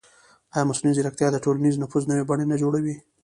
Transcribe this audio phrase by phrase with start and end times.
[0.55, 2.95] ایا مصنوعي ځیرکتیا د ټولنیز نفوذ نوې بڼې نه جوړوي؟